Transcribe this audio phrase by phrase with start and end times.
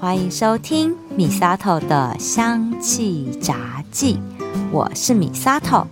[0.00, 4.18] 欢迎收听米沙头的香气杂记，
[4.72, 5.86] 我是米沙头。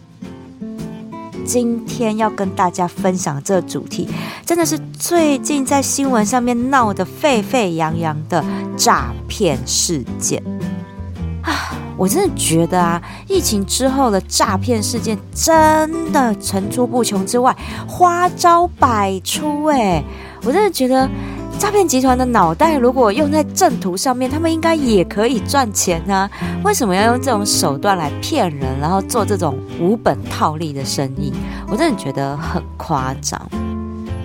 [1.45, 4.09] 今天要跟大家分享这主题，
[4.47, 8.43] 真的是最近在新闻上面闹得沸沸扬扬的
[8.79, 10.43] 诈骗事件
[11.43, 11.77] 啊！
[11.99, 17.55] 我真的觉得啊，疫情之后的诈骗事件真的层出不穷之外，
[17.87, 20.03] 花招百出哎！
[20.45, 21.07] 我真的觉得。
[21.59, 26.31] 诈骗集团的脑袋如果用在正途上面，他们应该也可以赚钱啊！
[26.65, 31.33] 为什么要用这种手段来骗人，然后做这种无本套利的生意？
[31.69, 33.41] 我真的觉得很夸张。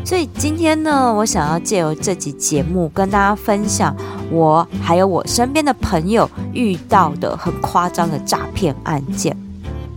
[0.06, 3.96] 所以今天呢，我想要借由这集节目跟大家分享
[4.30, 9.36] 我还有我身边的朋友遇到的很夸张的诈骗案件。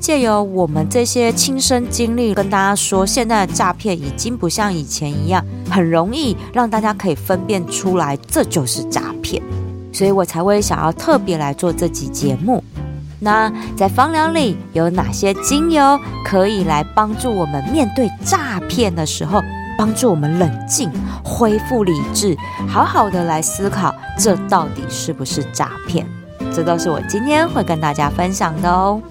[0.07, 9.43] 借由我们这些亲身经历，跟大家说，现在的诈骗已经不像以前一样，很容易让大家可以分辨出来这就是诈骗，
[9.93, 12.63] 所以我才会想要特别来做这集节目。
[13.19, 19.43] 那在芳疗里有哪些精油可以来帮助我们面对诈骗的时候，
[19.77, 20.89] 帮助我们冷静、
[21.25, 22.37] 恢复理智，
[22.69, 26.07] 好好的来思考这到底是不是诈骗？
[26.55, 29.03] 这都是我今天会跟大家分享的哦。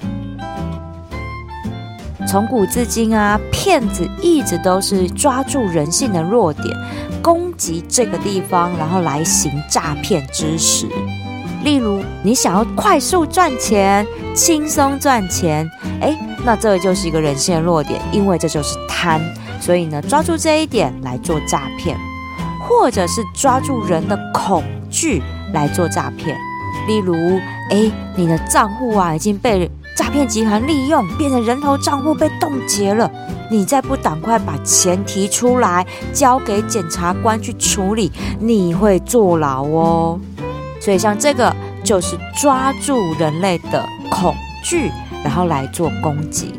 [2.27, 6.65] 从古至今啊，骗子一直都是抓住人性的弱点，
[7.21, 10.87] 攻击这个地方，然后来行诈骗之实。
[11.63, 15.69] 例如，你想要快速赚钱、轻松赚钱，
[16.01, 19.21] 哎，那这就是一个人性的弱点，因为这就是贪。
[19.61, 21.95] 所以呢，抓住这一点来做诈骗，
[22.67, 25.21] 或者是抓住人的恐惧
[25.53, 26.35] 来做诈骗。
[26.87, 27.15] 例如，
[27.69, 29.69] 哎，你的账户啊已经被。
[29.95, 33.09] 诈骗集团利用变成人头账户被冻结了，
[33.49, 40.19] 你再不赶快把钱提出来交给检察官去处理，你会坐牢哦。
[40.81, 44.91] 所以像这个就是抓住人类的恐惧，
[45.23, 46.53] 然后来做攻击。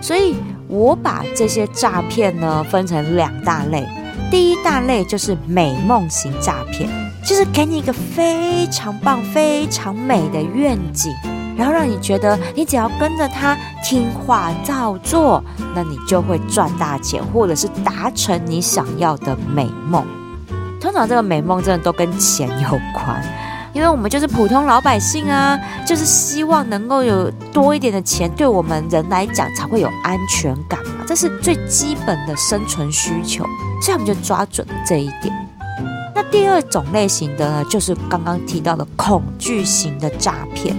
[0.00, 0.34] 所以
[0.66, 3.86] 我把这些诈骗呢分成两大类，
[4.30, 6.88] 第一大类就是美梦型诈骗，
[7.22, 11.12] 就是给你一个非常棒、非常美的愿景。
[11.60, 13.54] 然后让你觉得，你只要跟着他
[13.84, 15.44] 听话照做，
[15.74, 20.02] 那你就会赚大钱，或者是达成你想要的美梦。
[20.80, 23.22] 通常这个美梦真的都跟钱有关，
[23.74, 33.44] 因为我们就是普通老百姓啊，就是希望能够有多一点的钱，对我们人来讲才会有安全感嘛，这是最基本的生存需求。
[33.82, 35.30] 所以我们就抓准了这一点。
[36.14, 40.74] 那第二种类型的呢，就是刚刚提到的恐惧型的诈骗。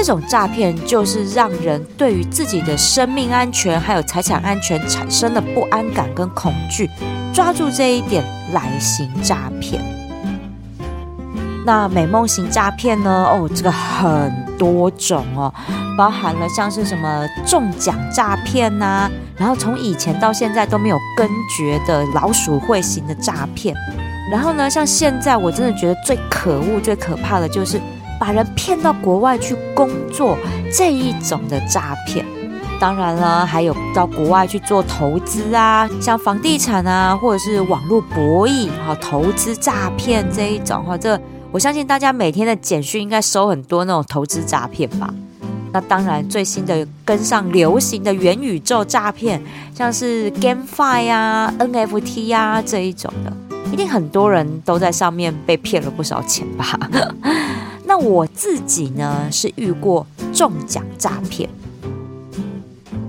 [0.00, 6.88] 这种诈骗就是让人对于自己的生命安全还有财产安全产生了不安感跟恐惧，
[7.34, 9.82] 抓住这一点来行诈骗。
[11.66, 13.10] 那美梦型诈骗呢？
[13.28, 15.52] 哦，这个很多种哦，
[15.98, 23.74] 包含了像是什么中奖诈骗呐，然后从以前到现在都没有根绝的老鼠会型的诈骗，
[24.30, 27.80] 然后呢，像现在我真的觉得最可恶、最可怕的就是。
[28.18, 30.36] 把人骗到国外去工作
[30.72, 32.24] 这一种的诈骗，
[32.80, 41.20] 当然了，还有到国外去做投资啊，像房地产啊，或者是网络博弈哈，投资诈骗这一种哈，这
[41.50, 45.12] 我相信大家每天的简讯应该收很多那种投资诈骗吧。
[45.70, 49.40] 那当然，最新的跟上流行的元宇宙诈骗，
[49.74, 53.32] 像是 GameFi 呀、NFT 呀这一种的，
[53.70, 56.78] 一定很多人都在上面被骗了不少钱吧。
[57.88, 61.48] 那我自己呢是遇过中奖诈骗，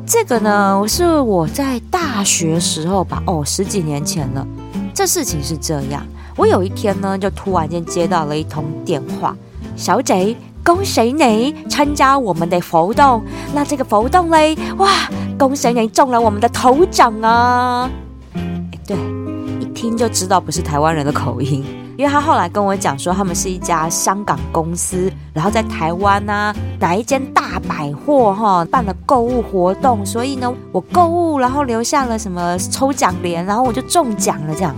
[0.07, 4.47] 这个呢是我在大学时候吧，哦，十几年前了。
[4.93, 6.01] 这事情是这样，
[6.37, 9.35] 我有一天呢就突然间接到了一通电话，
[9.75, 13.21] 小姐，恭喜你参加我们的活动。
[13.53, 17.91] 那这个活动嘞，哇，恭喜你中了我们的头奖啊！
[18.87, 18.95] 对，
[19.59, 21.65] 一听就知道不是台湾人的口音。
[21.99, 34.73] 因为他后来跟我讲说，他们是一家香港公司，然后在台湾呢，哪一间大百货哈办了购物活动，所以呢，我购物然后留下了什么抽奖联，然后我就中奖了这样。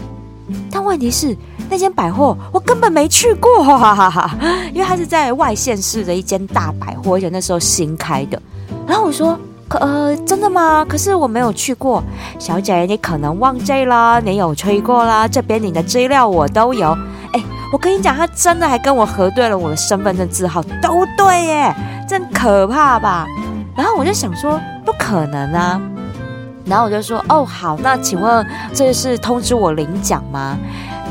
[0.72, 1.38] 但问题是，
[1.70, 4.36] 那间百货我根本没去过，哈哈哈，
[4.74, 8.42] 因为它是在外县市的一间大百货，而且那时候新开的。
[8.88, 9.38] 然后我说。
[9.80, 10.86] 呃，真的吗？
[10.88, 12.04] 可是我没有去过，
[12.40, 15.28] 小姐，你可能忘记了，你有吹过啦。
[15.28, 16.98] 这边你的资料我都有。
[17.34, 21.76] 哎，我跟你讲，他真的还跟我核对了我的身份证字号，都对耶，
[22.08, 23.26] 真可怕吧？
[23.76, 25.82] 然后我就想说，不可能啊！
[26.66, 30.58] 然后我就说：“哦，好，那请问这是通知我领奖吗？”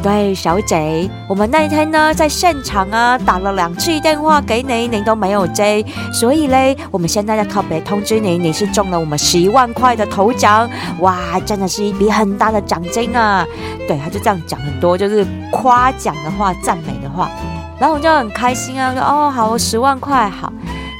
[0.02, 10.66] 对，小姐，我们那一天呢在现场啊打了两次电话给你，您都没有接，所以嘞，我们现在要特别通知你，你是中了我们十一万块的头奖，
[11.00, 13.46] 哇，真的是一笔很大的奖金啊！
[13.86, 17.30] 对，他就这样讲很多，就是夸奖的话、赞美的话，
[17.78, 20.50] 然后我就很开心啊，说：“哦，好，十万块好。”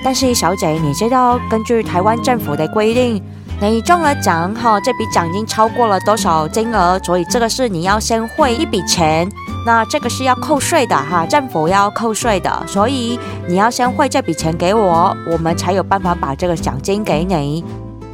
[0.04, 3.22] 但是小姐，你知道根据台湾政府的规定。
[3.68, 6.98] 你中了奖哈，这笔奖金超过了多少金额？
[7.04, 9.30] 所以这个是你要先汇一笔钱，
[9.66, 17.62] 那这个是要扣税的哈，政府要扣税的，所以你要先汇这笔钱给我，我们才有办法把这个奖金给你。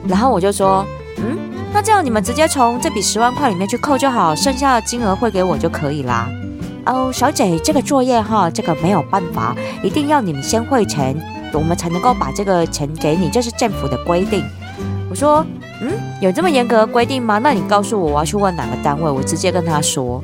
[0.09, 0.85] 然后我就说，
[1.19, 1.39] 嗯，
[1.73, 6.29] 那这样你们直接从这笔十万块里面去扣就好，剩下的金额汇给我就可以啦。
[6.87, 11.17] 哦，小姐，这个作业哈，这个没有办法，一定要你们先汇钱，
[11.53, 14.45] 我们才能够把这个钱给你，这是政府的规定。
[15.17, 15.45] 说，
[15.81, 15.91] 嗯，
[16.21, 17.39] 有这么严格的规定吗？
[17.39, 19.11] 那你告诉我，我要去问哪个单位？
[19.11, 20.23] 我直接跟他说，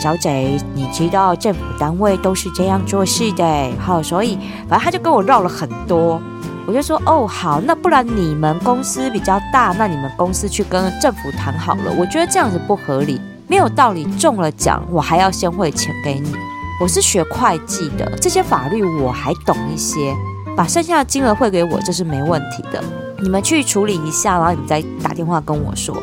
[0.00, 4.36] 小姐，你知道政府单位都是这样做事的，好，所以
[4.68, 6.20] 反正他就跟我绕了很多。
[6.66, 11.94] 我就说，哦，好，那不然你们公司比较大，那你们公司去跟政府谈好了。
[11.96, 14.04] 我觉得这样子不合理，没有道理。
[14.16, 16.34] 中了奖，我还要先汇钱给你。
[16.82, 20.12] 我是学会计的，这些法律我还懂一些，
[20.56, 22.82] 把剩下的金额汇给我，这是没问题的。
[23.22, 25.94] 你们去处理一下，然后你们再打电话跟我说。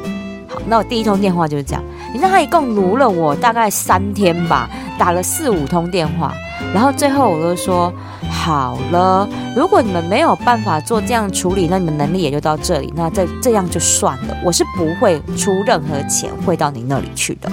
[0.48, 1.83] 好，那我第一通电话就是这样。
[2.13, 6.33] 你看他一共撸了我大概三天吧，打了四五通电话，
[6.74, 7.92] 然后最后我就说
[8.30, 17.51] 好了，如果你们没有办法做这样处理，那你们能力也就到这里，那这这样就算了，我是不会出任何钱汇到你那里去的。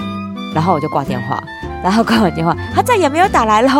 [0.53, 1.41] 然后我就挂电话，
[1.83, 3.71] 然后挂完电话，他再也没有打来了。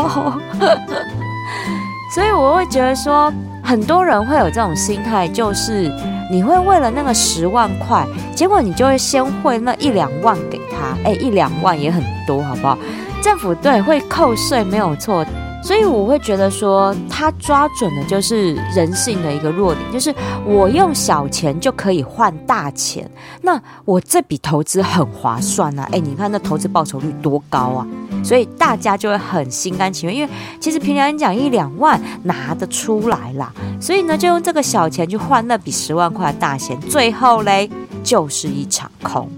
[2.14, 3.32] 所以我会觉得说。
[3.72, 5.90] 很多人会有这种心态，就是
[6.30, 12.78] 你会为了那个十万块，结果你就会先汇那一两万给他，哎，一两万也很多，好不好？
[13.24, 15.26] 政府对会扣税没有错，
[15.64, 20.14] 所以我会觉得说，他抓准的就是人性的一个弱点，就是
[20.46, 23.10] 我用小钱就可以换大钱，
[23.42, 27.88] 那我这笔投资很划算啊，哎，你看那投资报酬率多高啊！
[28.24, 30.30] 所以大家就会很心甘情愿，因为
[30.60, 37.70] 其实平常讲一两万拿得出来啦，所以呢就用这个小钱去换那笔十万块的大钱，最后嘞
[38.04, 39.30] 就是一场空。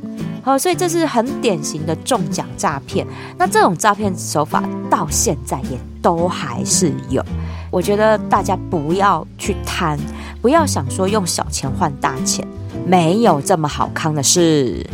[0.46, 3.08] 好，所以这是很典型的中奖诈骗。
[3.38, 7.24] 那这种诈骗手法到现在也都还是有，
[7.72, 9.98] 我觉得大家不要去贪，
[10.42, 12.46] 不要想说用小钱换大钱，
[12.86, 14.86] 没有这么好康的事。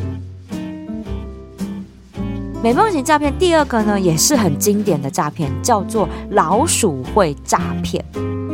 [2.61, 8.03] 美梦型诈骗第二个呢，也是很经典的诈骗，叫做老鼠会诈骗。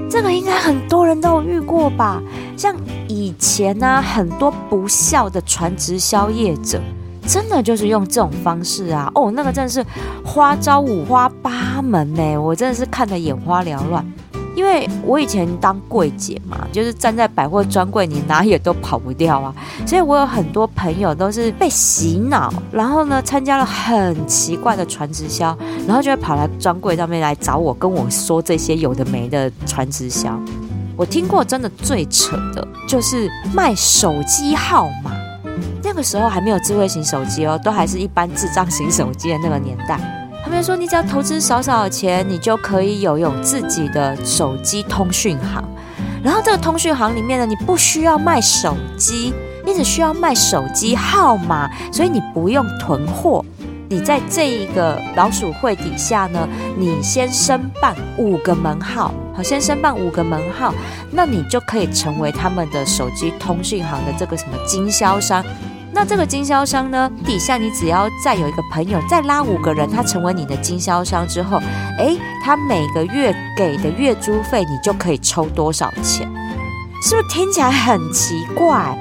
[0.07, 2.22] 这个应该很多人都有遇过吧？
[2.56, 2.75] 像
[3.07, 6.80] 以前呢，很多不孝的传直销业者，
[7.25, 9.12] 真的就是用这种方式啊。
[9.16, 9.84] 哦，那个真的是
[10.24, 14.06] 花招五花八门呢，我真的是看得眼花缭乱。
[14.56, 19.54] 因为我以前当柜姐嘛，就是站在百货专柜，你哪也都跑不掉啊。
[19.86, 25.56] 所以我有很多朋友都是被洗脑，然后呢参加了很奇怪的传直销，
[25.86, 30.40] 然后就会跑来专柜上面来找我，跟我说这些有的没的传直销。
[30.98, 35.12] 我听过真的最扯的就是卖手机号码，
[35.84, 40.00] 那个时候还没有智慧型手机哦，都还是一般智障型手机的那个年代。
[40.46, 45.64] 他们说，你只要投资少少的钱，你就可以有有自己的手机通讯行。
[46.24, 49.34] 然后这个通讯行里面呢，你不需要卖手机，
[49.66, 53.44] 你只需要卖手机号码，所以你不用囤货。
[53.90, 56.48] 你在这一个老鼠会底下呢，
[56.78, 60.72] 你先申办五个门号，好，先申办五个门号，
[61.10, 65.44] 那你就可以成为他们的手机通讯行的这个什么经销商。
[65.96, 67.10] 那这个经销商呢？
[67.25, 71.58] 底下你只要再有一个朋友，再拉五个人，他成为你的经销商之后，
[71.98, 76.30] 诶，他每个月给的月租费，你就可以抽多少钱？
[77.02, 78.94] 是不是听起来很奇怪？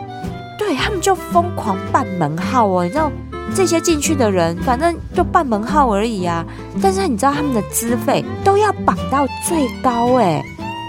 [0.57, 3.11] 对他们就疯狂办门号哦，你知道
[3.53, 6.45] 这些进去的人，反正就办门号而已啊。
[6.81, 10.41] 但是你知道他们的资费都要绑到最高诶，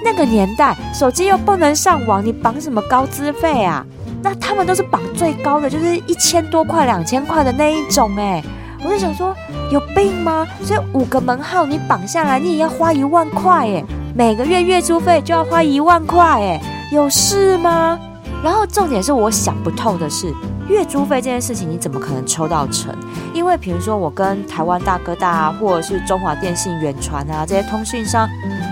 [0.04, 3.84] 那个年代手机又不能上网，你绑什么高资费啊？
[4.26, 8.44] 那他们都是绑最高的，就是一千多块、两千块的那一种哎，
[8.84, 9.36] 我就想说
[9.72, 10.48] 有病吗？
[10.64, 13.84] 所以五个门号你绑下来，你也要花一万块哎，
[14.16, 16.60] 每个月月租费就要花一万块哎，
[16.92, 18.00] 有事吗？
[18.44, 20.34] 然后重点是我想不透的是，
[20.68, 22.96] 月租费这件事情你怎么可能抽到成？
[23.34, 28.28] 因为比如说我跟台湾大哥大或者是中华电信、远传啊这些通讯商。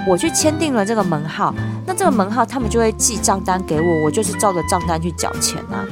[0.05, 5.85] 我去签订了这个门号，那这个门号他们就会寄账单给我，我就是照着账单去缴钱啊。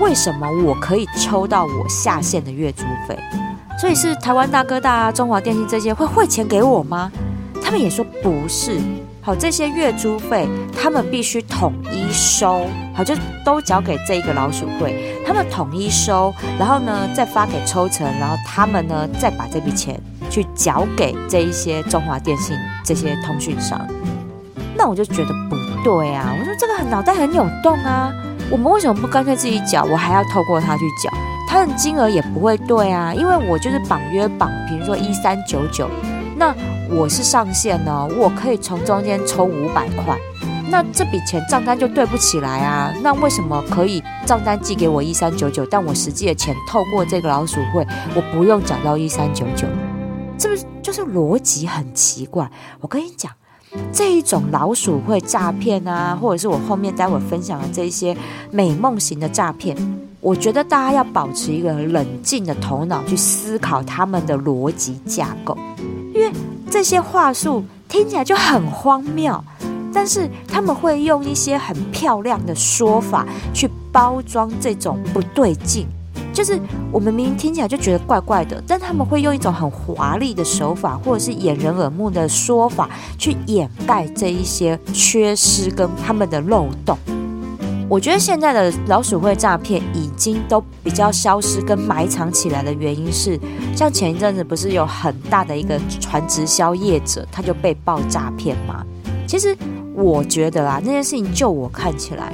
[0.00, 3.18] 为什么我可以抽到我下线的月租费？
[3.80, 7.10] 所以是台湾大哥大啊、中华电信这些会汇钱给我吗？
[7.62, 8.78] 他们也说不是。
[9.22, 10.46] 好，这些月租费
[10.78, 13.14] 他们必须统一收，好，就
[13.46, 20.00] 都交给这一个老鼠会，他们统一收，然后呢再发给抽成，然后他们呢再把这笔钱
[20.30, 23.80] 去缴给这一些中华电信这些通讯商。
[24.76, 28.12] 那我就觉得不对啊，我说这个脑袋很扭动啊，
[28.50, 31.10] 我们为什么不干脆自己缴，我还要透过他去缴？
[31.48, 35.88] 他的金额也不会对啊，因为我就是绑约绑，比如说一三九九，
[36.36, 36.54] 那。
[36.90, 40.16] 我是上线呢，我可以从中间抽五百块，
[40.74, 42.92] 那这笔钱账单就对不起来啊。
[43.00, 49.68] 那为什么可以账单寄给我一三九九，但我实际的钱透过这个老鼠会，我不用缴到一三九九？
[50.36, 52.50] 是不是就是逻辑很奇怪？
[52.80, 53.30] 我跟你讲，
[53.92, 58.16] 这一种老鼠会诈骗啊，或者是我后面待会分享的这些
[58.50, 59.76] 美梦型的诈骗，
[60.20, 65.56] 我觉得大家要保持一个冷静的头脑去思考他们的逻辑架构，
[66.12, 66.32] 因为。
[66.68, 69.44] 这些话术听起来就很荒谬，
[69.94, 73.24] 但是他们会用一些很漂亮的说法
[73.54, 75.86] 去包装这种不对劲，
[76.32, 76.58] 就是
[76.90, 86.98] 我们明明听起来就觉得怪怪的，但他们会用一种很华丽的手法，或者是掩人耳目的说法去掩盖这一些缺失跟他们的漏洞。
[87.88, 93.38] 我觉得现在的老鼠会诈骗已经都比较消失跟埋藏起来的原因是，
[93.76, 98.84] 像前一阵子不是有很大的一个传直销业者，他就被爆诈骗吗？
[99.26, 99.56] 其实
[99.94, 102.32] 我觉得啊，那件事情就我看起来，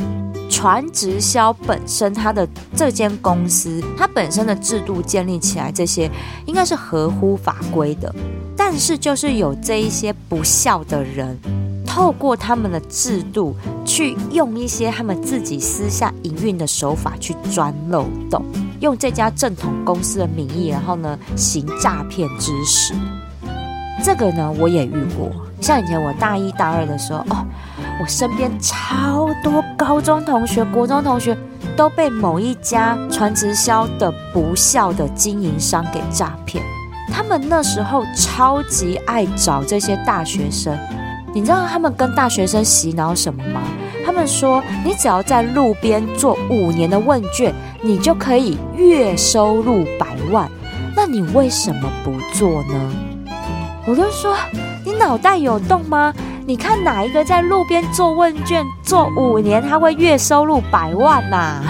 [0.49, 6.11] 传直销本身它的这间公司，它本身的制度建立起来这些
[6.47, 8.15] 应该是合乎法规的，
[8.57, 11.39] 但是就是有这一些不孝的人。
[11.87, 18.45] 透过他们的制度，去用一些他们自己私下营运的手法去钻漏洞，
[18.79, 22.95] 用这家正统公司的名义，然后呢行诈骗之实。
[24.05, 27.47] 这个呢我也遇过，像以前我大一大二的时候，哦，
[28.01, 31.37] 我身边超多高中同学、国中同学
[31.77, 36.65] 都被某一家传直销的不孝的经营商给诈骗。
[37.13, 40.77] 他们那时候超级爱找这些大学生。
[41.33, 43.61] 你知道他们跟大学生洗脑什么吗？
[44.05, 50.51] 他们说，你只要在路边做五年的问卷，你就可以月收入百万。
[50.97, 52.93] 那你为什么不做呢？
[53.87, 54.35] 我就说，
[54.85, 56.13] 你脑袋有洞吗？
[56.47, 61.63] 你看哪一个在路边做问卷做五年，他会月收入百万呐？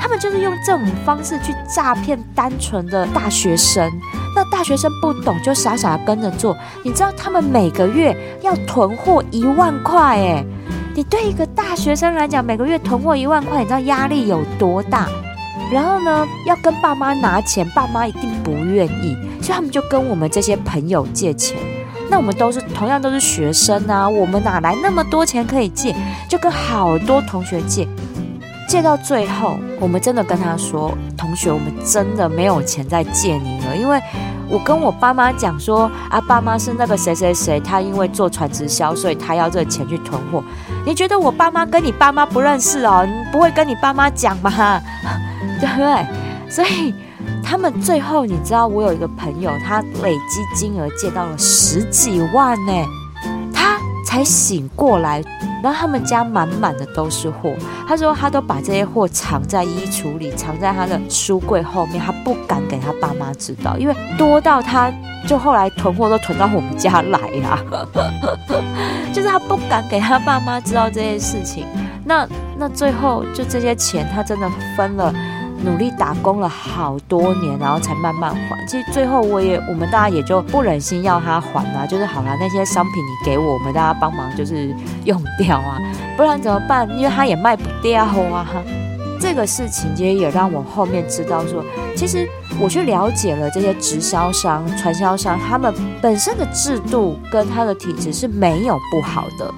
[0.00, 3.88] 他们就是用这种方式去诈骗单纯的大学生。
[4.34, 10.44] 那大学生不懂就傻傻跟着做，你知道他们每个月要囤货一万块哎，
[10.94, 15.06] 你对一个大学生来讲，每个月囤货一万块，你知道压力有多大？
[15.70, 21.56] 然后呢，要跟爸妈拿钱，爸妈一定不愿意，所以他们就跟我们这些朋友借钱。
[22.10, 25.94] 那我们都是同样都是学生啊，我们哪来那么多钱可以借？
[26.28, 27.86] 就跟好多同学借。
[28.68, 34.00] 借到最后，我们真的跟他说：“同学，我们真的没有钱再借你了，因为
[34.48, 40.42] 我跟我爸妈讲说，啊，爸妈是那个谁谁谁，他因为做传直销，所以他要这个钱去囤货。
[40.86, 43.04] 你觉得我爸妈跟你爸妈不认识哦？
[43.04, 44.80] 你不会跟你爸妈讲吗？
[45.60, 46.06] 对不对？
[46.48, 46.94] 所以
[47.42, 52.72] 他们最后，你知道，我有一个朋友，他累积金额借到了十几万呢，
[53.52, 55.22] 他才醒过来。”
[55.62, 57.52] 然后他们家满满的都是货，
[57.86, 64.90] 他说他都把这些货藏在衣橱里，藏在他的书柜后面，他不敢给他爸妈知道，因为多到他
[65.26, 67.62] 就后来囤货都囤到我们家来啦，
[69.12, 71.66] 就是他不敢给他爸妈知道这件事情。
[72.06, 75.14] 那那最后就这些钱，他真的分了。
[75.62, 78.66] 努力打工了好多年，然后才慢慢还。
[78.66, 84.74] 其实最后我也，我们大家也就不忍心要他还了，就是好了，那些商品你给我们，大家帮忙就是
[85.04, 85.78] 用掉啊，
[86.16, 86.88] 不然怎么办？
[86.96, 88.46] 因为他也卖不掉啊。
[89.20, 91.62] 这个事情其实也让我后面知道说，
[91.94, 92.26] 其实
[92.58, 99.52] 我去了解了这些直销商、传销商，他们本身的制度跟他的体质是没有不好的，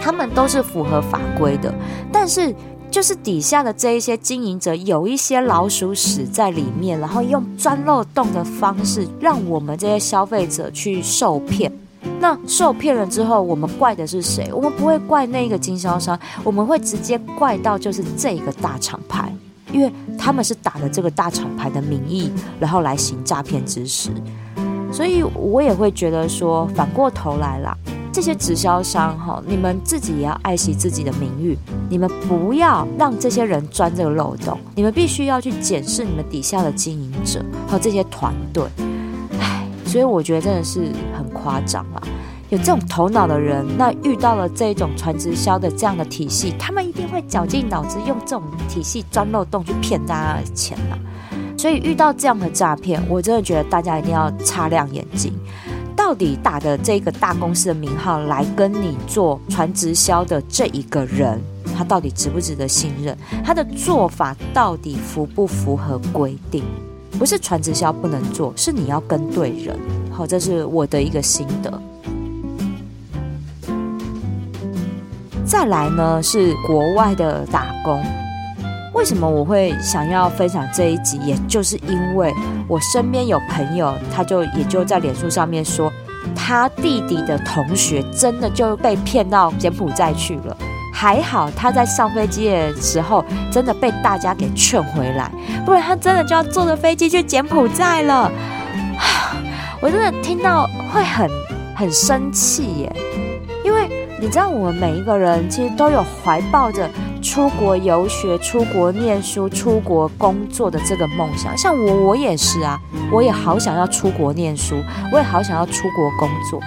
[0.00, 1.72] 他们都是符合法规的，
[2.12, 2.52] 但是。
[2.92, 11.72] 就是底下的这一些经营者有一些老鼠屎在里面，然后用钻漏洞的方式，让我们这些消费者去受骗。
[12.20, 14.52] 那受骗了之后，我们怪的是谁？
[14.52, 19.34] 我们不会怪那个经销商，我们会直接怪到就是这个大厂牌，
[19.72, 22.30] 因为他们是打了这个大厂牌的名义，
[22.60, 24.10] 然后来行诈骗之实。
[24.92, 27.74] 所以我也会觉得说，反过头来啦。
[28.12, 31.56] 这些直销商哈，你们自己也要爱惜自己的名誉，
[31.88, 38.64] 你们不要让这些人钻这个漏洞，你们必须要去检视你们底下的经营者和这些团队。
[39.40, 42.02] 唉，所以我觉得真的是很夸张啊！
[42.50, 51.00] 有这种头脑的人，那遇到了这种传直销的这样的体系，他们一定会绞尽脑汁用这种体系钻漏洞去骗大家的钱啊！
[51.56, 55.32] 所以遇到这样的诈骗，我真的觉得大家一定要擦亮眼睛。
[55.96, 61.40] 到底打的这个大公司的名号来跟你做传直销的这一个人，
[61.76, 63.16] 他到底值不值得信任？
[63.44, 66.64] 他的做法到底符不符合规定？
[67.18, 69.78] 不是传直销不能做，是你要跟对人。
[70.10, 71.82] 好，这是我的一个心得。
[75.44, 78.02] 再来呢，是国外的打工。
[78.92, 81.18] 为什么我会想要分享这一集？
[81.24, 82.32] 也就是因为
[82.68, 85.90] 我身边有朋友，他就也就在脸书上面说，
[86.36, 90.56] 他弟弟的同学真的就被骗到柬埔寨去了。
[90.92, 95.30] 还好他在上飞机的时候，真的被大家给劝回来，
[95.64, 98.30] 不然他真的就要坐着飞机去柬埔寨了。
[99.80, 101.28] 我真的听到会很
[101.74, 102.92] 很生气耶，
[103.64, 103.88] 因为
[104.20, 106.88] 你知道，我们每一个人其实都有怀抱着。
[107.22, 112.78] 出国游学、出国念书、出国工作的这个梦想，像我，我也是啊，
[113.12, 116.60] 我也好想要出国念书，我也好想要出国工作。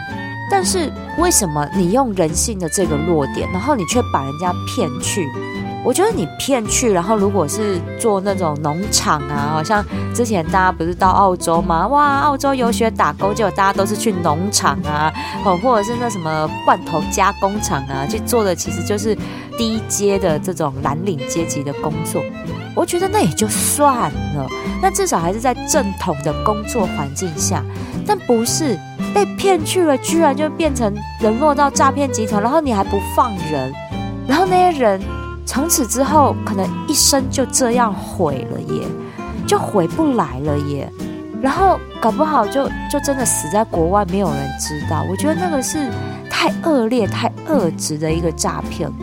[0.50, 5.28] 但是为什么你用人性的这个弱点，然后你却把人家骗去？
[5.86, 11.88] 我觉得你骗去，然后如果是做那种农场啊，好像之前大家不是到澳洲吗？
[11.88, 15.13] 哇，澳洲游学打工，结果大家都是去农场啊，
[15.46, 19.15] 哦，或者是那什么罐头加工厂啊，去做的其实就是
[19.60, 22.20] 低阶的这种蓝领阶级的工作。
[22.74, 24.48] 我觉得那也就算了，
[24.82, 27.63] 那至少还是在正统的工作环境下，
[28.08, 28.75] 但不是
[29.13, 33.72] 被骗去了，居然就变成沦落到诈骗集团，然后你还不放人，
[34.27, 35.00] 然后那些人。
[35.46, 38.88] 从此之后，可能一生就这样毁了耶，
[39.48, 40.92] 就回不来了耶。
[41.42, 45.05] 然后搞不好就就真的死在国外，没有人知道。
[45.10, 45.92] 我觉得那个是
[46.29, 48.96] 太恶劣、太恶质的一个诈骗了。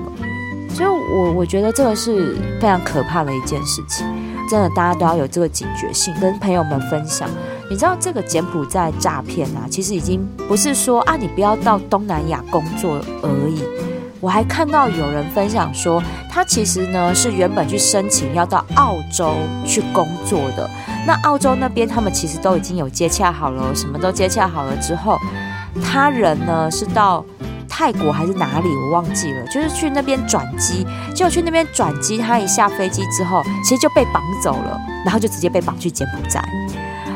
[0.74, 4.04] 所以，我我觉得这个是非常可怕的一件事情。
[4.50, 7.28] 真的，大家都要有这个警觉性，跟朋友们分享。
[7.70, 13.62] 你知道，这个柬埔寨诈骗啊，其实已经不是说啊，你不要到东南亚工作而已。
[14.22, 19.34] 我还看到有人分享说，他其实呢是原本去申请要到澳洲
[19.66, 20.70] 去工作的。
[21.04, 25.18] 那澳洲那边他们其实都已经有接洽好了，什么都接洽好了之后，
[25.82, 27.24] 他人呢是到
[27.68, 30.86] 泰国还是哪里我忘记了，就是去那边转机。
[31.12, 36.40] 结果去那边转机，他一下飞机之后，其实就被绑走了，然后就直接被绑去柬埔寨。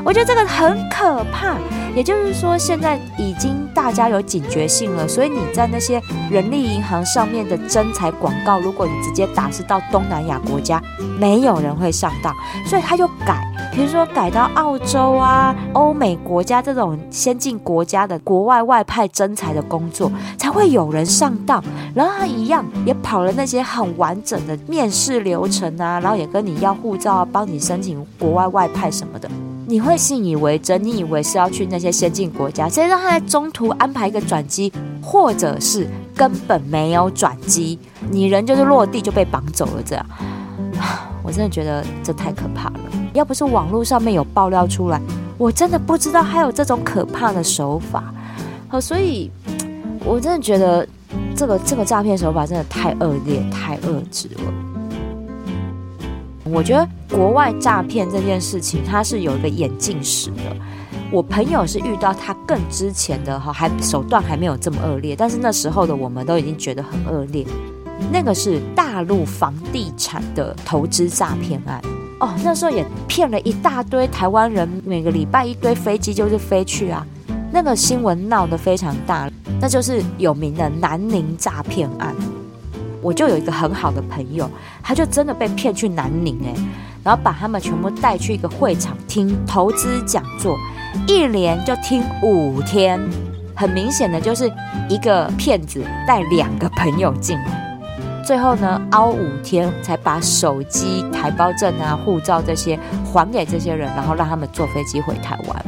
[0.06, 1.56] 我觉得这个很可怕，
[1.92, 10.80] 也就是说，现在已经大家有警觉性了，所以你在那些人力银行上面的征才广告，如果你直接打是到东南亚国家，
[11.18, 12.32] 没有人会上当，
[12.64, 13.42] 所以他就改，
[13.72, 21.60] 比如说改到澳洲啊、欧美国家这种先进国家的国外外派征才的工作，才会有人上当。
[21.96, 29.28] 然后他一样也跑了那些很完整的面试流程啊，然后也跟你要护照，帮你申请国外外派什么的。
[29.68, 37.76] 你会信以为真，你以为是要去那些先进国家，谁让他在中途安排一个转机，或者是根本没有转机，
[38.08, 40.06] 你人就是落地就被绑走了，这样，
[41.24, 42.80] 我真的觉得这太可怕了。
[43.12, 45.00] 要不是网络上面有爆料出来，
[45.36, 48.14] 我真的不知道还有这种可怕的手法。
[48.68, 49.30] 好，所以
[50.04, 50.86] 我真的觉得
[51.34, 54.75] 这个这个诈骗手法真的太恶劣、太恶质了。
[56.48, 60.56] 我觉得国外诈骗这件事情，它是有一个演进史的。
[61.10, 67.46] 我朋友是遇到他更之前的哈，还手段还没有这么恶劣，但是那时候的我们都已经觉得很恶劣。
[68.12, 71.80] 那个是大陆房地产的投资诈骗案
[72.20, 77.06] 哦，那时候也骗了一大堆台湾人，每个礼拜一堆飞机就是飞去啊，
[77.52, 79.30] 那个新闻闹得非常大，
[79.60, 82.14] 那就是有名的南宁诈骗案。
[83.06, 84.50] 我就有一个很好的朋友，
[84.82, 86.52] 他就真的被骗去南宁哎，
[87.04, 90.58] 然后把他们全部带去一个会场听投资讲座，
[91.06, 93.00] 一连就听五天，
[93.54, 94.50] 很明显的就是
[94.88, 97.78] 一个骗子带两个朋友进来，
[98.24, 105.64] 最后呢熬五天才把手机、台胞证啊、护照这些还给这些人，然后让他们坐飞机回台湾。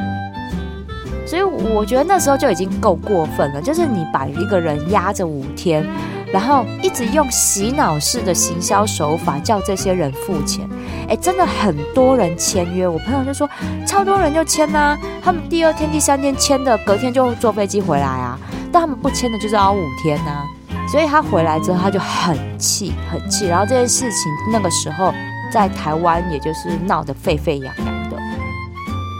[1.25, 5.87] 所以我觉得那时候就已经够过分了，就是你把一个人压着五天。
[6.33, 10.69] 然后一直用洗脑式的行销手法叫这些人付钱，
[11.09, 12.87] 哎，真的很多人签约。
[12.87, 13.49] 我朋友就说，
[13.87, 18.39] 超多人就签呐，他们第二天、第三天签的，隔天就坐飞机回来啊。
[18.71, 20.45] 但他们不签的就是熬五天呐。
[20.91, 23.47] 所以他回来之后，他就很气，很气。
[23.47, 25.13] 然后这件事情那个时候
[25.53, 28.17] 在台湾，也就是闹得沸沸扬扬的。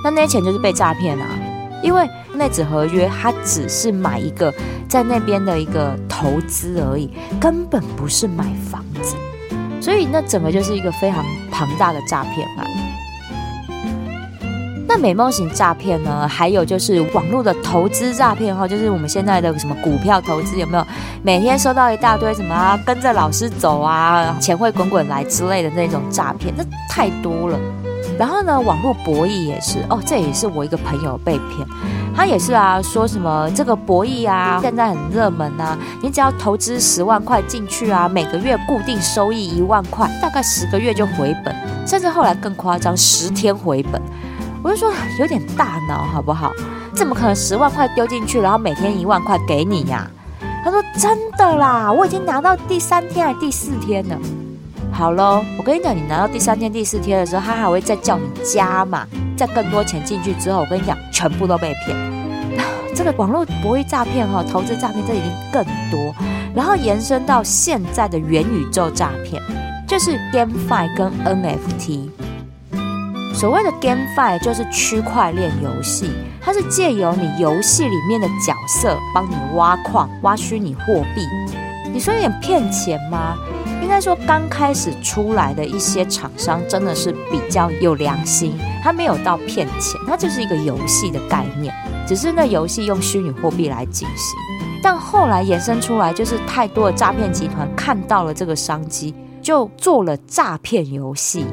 [0.03, 1.27] 那那些钱就是被诈骗啊，
[1.83, 4.53] 因为那纸合约它只是买一个
[4.89, 7.11] 在那边的一个投资而已，
[7.41, 9.17] 根本不是买房子。
[9.81, 12.67] 所以那整个就是一个非常庞大的诈骗案。
[14.91, 16.27] 那美梦型诈骗呢？
[16.27, 20.87] 还有就是网络的投资诈骗哈，就是我们现在的什么股票投资有没有？
[21.23, 27.59] 每天收到一大堆什么啊，跟着老师走啊，钱会滚滚来之类的那种诈骗，那太多了。
[28.19, 31.67] 然后呢，网络博弈也是哦，这也是我一个朋友被骗，
[32.17, 41.55] 他也是啊，说什么这个博弈啊，现在很热门啊，你只要投资十万块进去啊，每个月固定收益一万块，大概十个月就回本，
[41.87, 44.03] 甚至后来更夸张，十天回本。
[44.65, 46.53] 我就说有点大脑好不好？
[46.93, 50.11] 怎么可能十万块丢进去，然后每天一万块给你呀？
[50.65, 54.19] 他说真的啦，我已经拿到第三天还是第四天了。
[54.99, 59.07] 好喽，我跟你讲，你拿到第三天、第四天的时候，他还会再叫你加嘛，
[59.37, 61.97] 再更多钱进去之后，我跟你讲，全部都被骗。
[62.97, 66.13] 这个网络博弈诈骗哈，投资诈骗这已经更多，
[66.53, 69.41] 然后延伸到现在的元宇宙诈骗，
[69.87, 72.11] 就是 GameFi 跟 NFT。
[73.33, 81.23] 所谓的 GameFi 就是区块链游戏，它是借由你游戏里面的角色帮你挖矿、挖虚拟货币。
[81.93, 83.37] 你说有点骗钱吗？
[83.83, 91.75] 应该说刚开始出来的一些厂商真的是比较有良心，他没有到骗钱，它就是一个游戏的概念，
[92.07, 94.39] 只是那游戏用虚拟货币来进行。
[94.83, 101.45] 但后来延伸出来，就是太多的诈骗集团看到了这个商机，就做了诈骗游戏。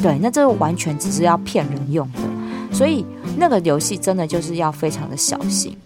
[0.00, 3.04] 对，那这个完全只是要骗人用的，所以
[3.36, 5.76] 那个游戏真的就是要非常的小心。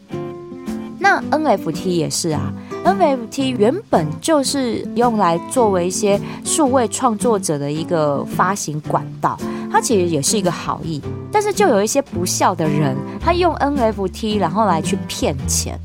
[1.00, 2.52] 那 NFT 也是啊
[2.84, 9.38] ，NFT 原本就是用来作为一些数位创作者的一个发行管道，
[9.72, 15.78] 它其实也是一个好意，但是就有一些不孝的人，他用 NFT 然后来去骗钱。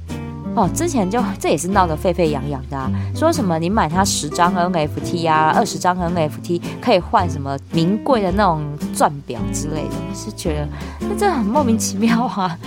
[0.60, 8.62] 哦，之前就这也是闹得沸沸扬扬的啊，说什么你买它十张 NFT 啊，二十张 NFT 可以换什么名贵的那种
[8.94, 10.68] 钻表之类的，是觉得
[11.00, 12.58] 那这很莫名其妙啊。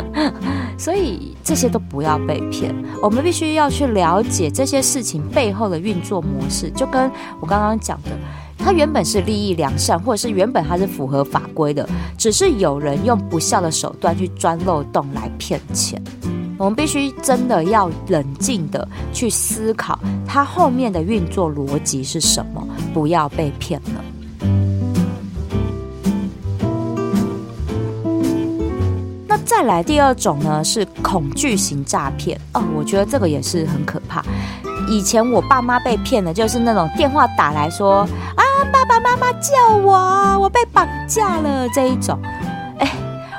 [0.78, 6.70] 所以这些都不要被骗，我们必须要去了解这些事情背后的运作模式。
[6.70, 7.10] 就跟
[7.40, 8.10] 我刚刚讲的，
[8.56, 11.86] 它原本是利益良善，或者是原本它是符合法规的，
[12.16, 16.00] 只是有人用不孝的手段去钻漏洞来骗钱。
[16.58, 24.04] 我们必须真的要冷静的去思考，它后面的运作逻辑是什么，不要被骗了。
[29.28, 34.24] 那再来第二种呢，是恐惧型诈骗哦，我觉得这个也是很可怕。
[34.88, 38.00] 以前我爸妈被骗的，就是那种电话打来说
[38.34, 38.42] 啊，
[38.72, 39.52] 爸爸妈妈救
[39.86, 39.94] 我，
[40.40, 42.18] 我被绑架了这一种。
[42.80, 42.90] 哎，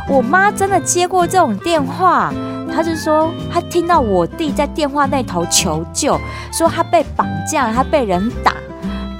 [0.07, 2.33] 我妈真的接过这种电话。
[2.73, 6.19] 他就说，他听到我弟在电话那头求救，
[6.51, 8.53] 说他被绑架，他被人打。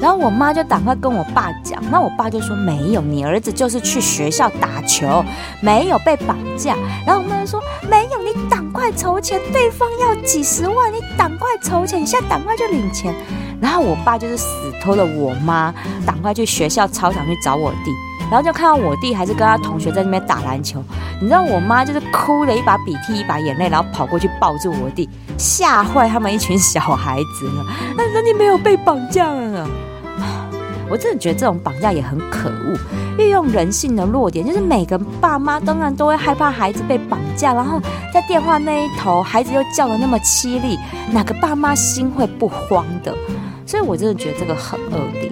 [0.02, 5.26] 然后我妈就赶快跟我爸讲，那我爸就说没有，你儿子就是去学校打球，
[5.62, 6.74] 没有被绑架。
[7.06, 13.14] 然后我妈就说没有，你赶快筹钱，对方要几十万，你赶快筹钱，你现在赶快就领钱。
[13.62, 14.48] 然后我爸就是死
[14.82, 15.74] 拖了我妈，
[16.06, 17.92] 赶快去学校操场去找我弟。
[18.30, 20.84] 然后就看到我弟还是跟他同学在那边打篮球，
[21.20, 27.66] 你知道我妈就是哭了一把鼻涕一把眼泪，然后跑过去抱住我弟，吓坏他们一群小孩子了。
[27.98, 29.68] 那那你没有被绑架了？
[30.92, 32.76] 我真的觉得这种绑架也很可恶，
[33.16, 37.80] 利用人性的弱点，就是每个爸妈当然都会害怕孩子被绑架，然后
[38.12, 40.80] 在电话那一头，孩子又叫的那么凄厉，
[41.12, 43.16] 哪个爸妈心会不慌的？
[43.68, 45.32] 所以我真的觉得这个很恶劣。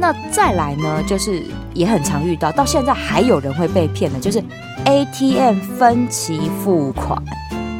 [0.00, 1.42] 那再来呢，就是
[1.74, 4.42] 也很常遇到，到现在还有人会被骗的，就是
[4.86, 7.22] ATM 分期付款。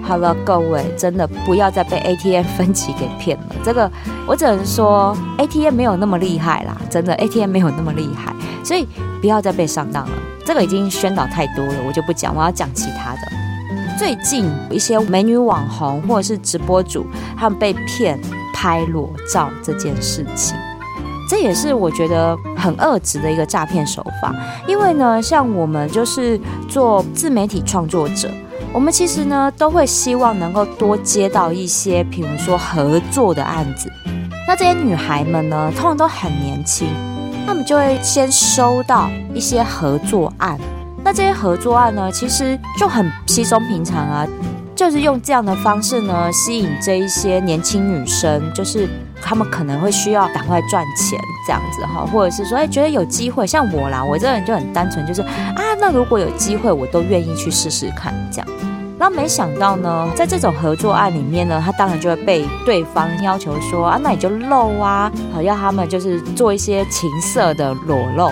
[0.03, 3.45] 好了，各位真的不要再被 ATM 分期给骗了。
[3.65, 3.91] 这个
[4.27, 8.87] 我只能说，ATM 没有那么厉害啦，真的 ATM 没有那么厉害，所以
[9.23, 10.13] 不要再被上当了。
[10.45, 13.21] 这个已经宣导太多了，我就不讲，我要讲其他的。
[13.99, 17.07] 最近一些美女网红或者是直播主，
[17.39, 18.21] 他们被骗
[18.53, 20.55] 拍裸照这件事情。
[21.31, 24.35] 这也是我觉得很恶质的一个诈骗手法，
[24.67, 26.37] 因为呢，像我们就是
[26.69, 28.29] 做自媒体创作者，
[28.73, 33.89] 我们其实呢都会希望能够多接到一些，比如说合作的案子。
[34.49, 36.89] 那这些女孩们呢，通常都很年轻，
[37.47, 40.59] 她们就会先收到一些合作案。
[41.05, 44.27] 那这些合作案呢，其实就很稀松平常啊。
[44.75, 48.89] 就是用这样的方式呢，吸引这一些年轻女生，就是
[49.23, 58.47] 他们可能会需要赶快赚钱这样子哈，或者是说，哎，觉得有机会，像我啦，我这个人就很单纯，就是啊，那如果有机会，我都愿意去试试看这样。
[58.99, 68.31] 那没想到呢，在这种合作案里面呢，他当然就会被对方要求说啊，那你就露啊，好要他们就是做一些情色的裸露。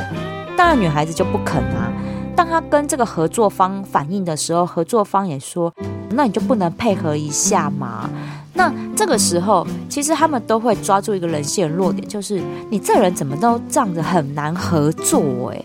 [0.58, 1.90] 当然女孩子就不肯啊。
[2.36, 5.72] 当他跟这个合作方反映的时候，合作方也说，
[6.10, 8.08] 那你就不能配合一下吗？
[8.58, 15.64] 那这个时候，其实他们都会抓住一个人性的弱点，就是你这人怎么都这样子很难合作诶。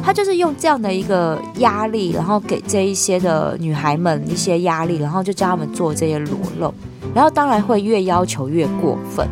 [0.00, 6.72] 他就是用这样的一个压力，然后给这一些的女孩们一些压力，然后就叫他们做这些裸露，
[7.12, 9.26] 然后当然会越要求越过分。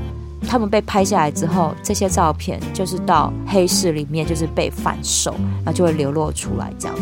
[0.49, 5.31] 他们被拍下来之后，这些照片就是到黑市里面就是被贩售，
[5.65, 6.97] 然后就会流落出来这样。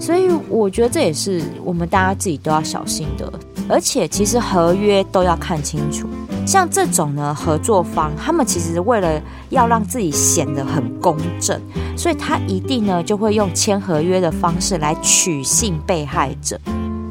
[0.00, 3.32] 所以我觉得这也是我们大家自己都要小心的，
[3.68, 6.08] 而且其实合约都要看清楚。
[6.44, 9.20] 像这种呢，合作方他们其实为了
[9.50, 11.60] 要让自己显得很公正，
[11.96, 16.58] 所以他一定呢就会用签合约的方式来取信被害者。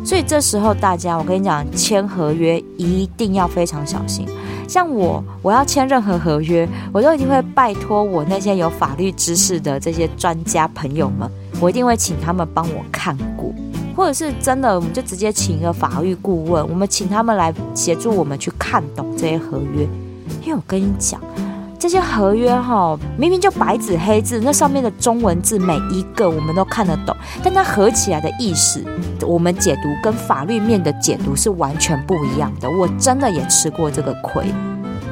[0.04, 4.28] 所以这时候大家，我跟你讲，签合约一定要非常小心。
[4.68, 13.54] 像我，我要签任何合约，我都一定会拜托我那些有法律知识的这些专家朋友们，我一定会请他们帮我看过。
[13.96, 19.88] 或者是真的，我们就直接请一个法律顾问，我们请他们来协助我们去看懂这些合约。
[20.44, 21.20] 因为我跟你讲，
[21.78, 28.84] 这些合约哈，明明就白纸黑字，那上面的中文字每一个我们都看得懂，但它合起来的意思，
[29.22, 32.70] 我们解读跟法律面的解读是完全不一样的。
[32.70, 34.46] 我真的也吃过这个亏，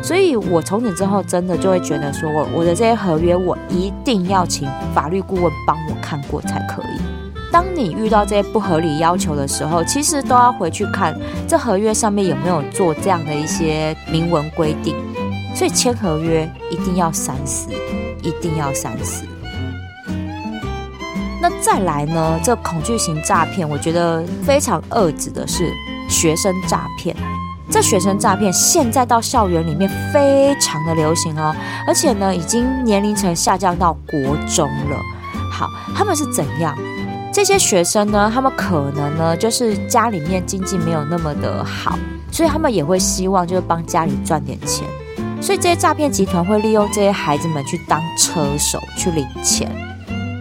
[0.01, 7.08] 所以我从此之后真的就会觉得说，我我的这些合约，我一定要请法律顾问帮我看过才可以。
[7.51, 11.15] 当你遇到这些不合理要求的时候，其实都要回去看
[11.47, 14.95] 这合约上面有没有做这样的一些明文规定。
[15.55, 17.69] 所以签合约一定要三思，
[18.21, 19.25] 一定要三思。
[21.41, 22.39] 那再来呢？
[22.43, 25.73] 这恐惧型诈骗，我觉得非常恶质的是
[26.07, 27.15] 学生诈骗。
[27.71, 31.55] 这学生诈骗现在到校园里面非常的流行哦，
[31.87, 34.97] 而且呢，已经年龄层下降到国中了。
[35.51, 36.77] 好，他们是怎样？
[37.39, 41.97] 这些学生呢，他们可能呢，就是家里面经济没有那么的好，
[42.33, 44.85] 所以他们也会希望就是帮家里赚点钱，
[45.41, 49.71] 所以这些诈骗集团会利用这些孩子们去当车手去领钱。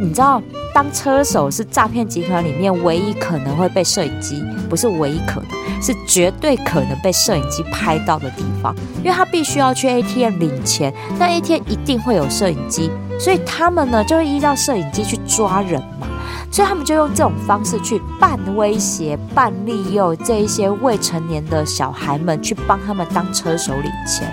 [0.01, 0.43] 你知道，
[0.75, 16.09] 当车手是诈骗集团里面唯一可能会被摄影机，不是唯一可能，是绝对可能被摄影机拍到的地方，因为他必须要去 ATM 领钱，那 ATM 一定会有摄影机，所以他们呢就会依照摄影机去抓人嘛。
[16.51, 24.33] 所以他们就用这种方式去半威胁、半利诱这一些未成年的小孩们，去帮他们当车手领钱。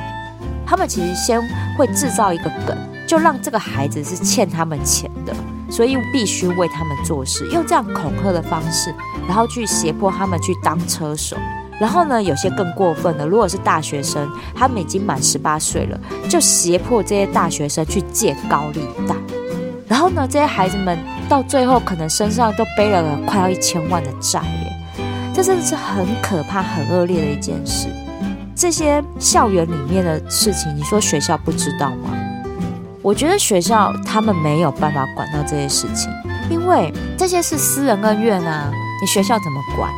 [0.66, 1.40] 他们其实先
[1.78, 2.76] 会制造一个梗，
[3.08, 5.36] 就让这个孩子是欠他们钱的，
[5.70, 8.92] 所以必须为他们做事，用这样恐吓的方式，
[9.28, 11.38] 然后去胁迫他们去当车手。
[11.80, 16.00] 然后呢，有些更过分的，如果是大学生，他们已经满十八岁了，
[16.30, 19.14] 就胁迫这些大学生去借高利贷。
[19.88, 20.98] 然后呢，这些孩子们
[21.30, 27.88] 到最后可能身上都背了快要一千万的债耶，这真的是很可怕、很恶劣的一件事。
[28.56, 32.10] 这些校园里面的事情，你说学校不知道吗？
[33.02, 36.12] 我觉得学校他们没有办法管到这些事情，
[36.50, 39.92] 因为这些是私人恩怨啊，你学校怎么管？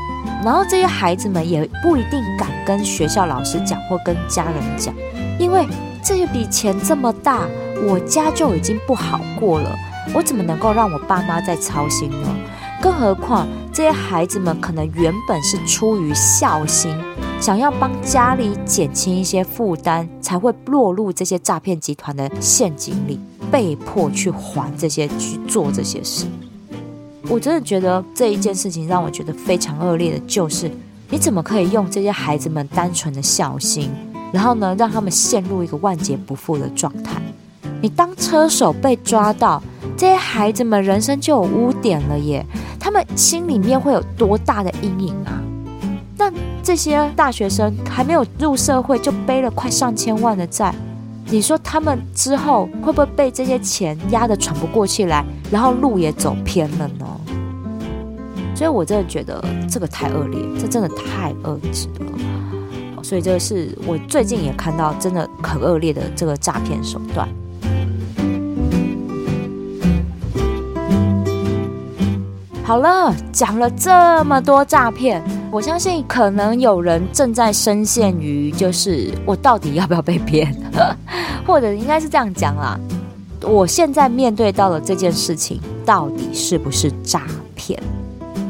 [0.44, 4.94] 然后这些孩子们也不一定敢跟学校老师讲或跟家人讲，
[5.40, 5.66] 因为
[6.04, 7.48] 这一笔钱这么大。
[7.86, 9.76] 我家就已经不好过了，
[10.14, 12.36] 我怎么能够让我爸妈再操心呢？
[12.82, 16.96] 更何况这些孩子们可能原本是出于孝心，
[17.40, 23.20] 想要帮家里减轻一些负担，才会落入这些诈骗集团的陷阱里，
[23.52, 26.26] 被迫去还这些、去做这些事。
[27.30, 30.72] 我真的觉得这一件事情让我觉得非常恶劣的，就是
[31.10, 33.90] 你怎么可以用这些孩子们单纯的孝心，
[34.32, 37.20] 然后呢，让他们陷入一个万劫不复的状态？
[37.82, 39.62] 你当车手被抓到，
[39.96, 42.46] 这些孩子们人生就有污点了耶！
[42.80, 45.42] 他们心里面会有多大的阴影啊？
[46.18, 46.32] 那
[46.64, 50.74] 这些大学生还没有入社会就背了快上千万的债，
[51.30, 57.06] 你说他们之后会不会被这些钱压得喘不过气来，然后路也走偏了呢？
[58.56, 63.04] 所以我真的觉得这个太恶劣，这真的太恶质了。
[63.04, 67.30] 所以这个是我最近也看到真的很恶劣的这个诈骗手段。
[72.68, 80.54] 好了，讲了这么多诈骗，我相信可能有人正在深陷于，就是我到底要不要被骗，
[81.48, 82.78] 或者应该是这样讲啦。
[83.42, 87.22] 我现在面对到了这件事情，到底是不是诈
[87.56, 87.82] 骗？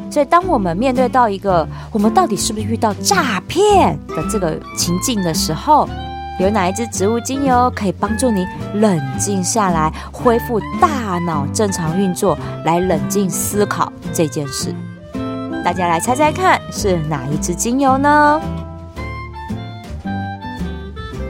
[0.10, 5.88] 所以，当我们面对到一个我们到底是不是遇到诈骗的这个情境的时候，
[6.40, 8.46] 有哪一支植物精油可以帮助你
[8.76, 14.74] 冷静下来，恢复大脑正常运作，来冷静思考这件事？
[15.66, 18.40] 大家来猜猜看，是哪一支精油呢？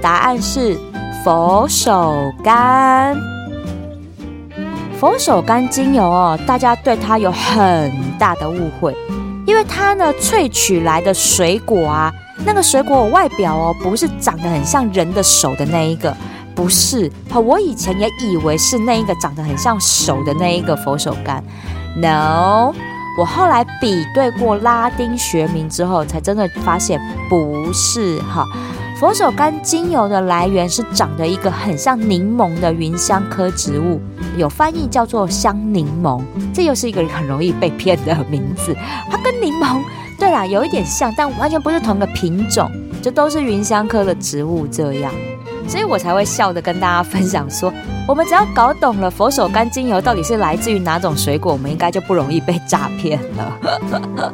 [0.01, 0.77] 答案是
[1.23, 3.15] 佛手柑。
[4.99, 8.95] 佛手柑精油哦，大家对它有很大的误会，
[9.45, 12.11] 因为它呢萃取来的水果啊，
[12.45, 16.15] 那个水果外表哦，不是长得很像人的手的那一个，
[16.55, 17.11] 不是。
[17.29, 21.41] 好，我以前也以为是那一个长得很像手的那一个佛手柑
[21.95, 22.73] ，no，
[23.19, 28.45] 我后来比对过拉丁学名之后，才真的发现不是哈。
[28.99, 34.01] 佛手柑精油的来源是长得一个很像柠檬的芸香科植物，
[34.37, 36.19] 有翻译叫做香柠檬。
[36.51, 38.75] 这又是一个很容易被骗的名字。
[39.11, 39.79] 它跟柠檬，
[40.19, 42.69] 对啦，有一点像，但完全不是同个品种，
[43.01, 45.11] 就都是芸香科的植物这样。
[45.67, 47.73] 所以我才会笑的跟大家分享说，
[48.07, 54.33] 我们只要搞懂了佛手柑精油到底是来自于哪种水果，我们应该就不容易被诈骗了。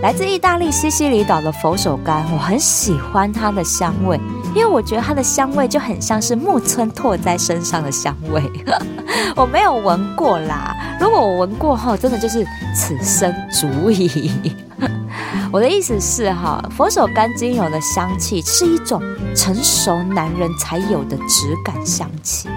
[0.00, 4.20] 来自意大利西西里岛的佛手柑，我很喜欢它的香味，
[4.54, 8.42] 因为我觉得它的香味就很像是木村拓哉身上的香味。
[9.36, 14.30] 我没有闻过啦，如果我闻过后，真的就是此生足矣。
[15.52, 19.02] 我的意思是哈，佛手柑精油的香气是一种
[19.34, 22.48] 成熟男人才有的质感香气，